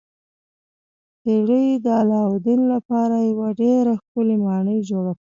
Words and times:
پیري 1.21 1.65
د 1.85 1.87
علاوالدین 2.01 2.61
لپاره 2.73 3.15
یوه 3.31 3.49
ډیره 3.61 3.91
ښکلې 4.01 4.37
ماڼۍ 4.45 4.79
جوړه 4.89 5.01
کړه. 5.07 5.09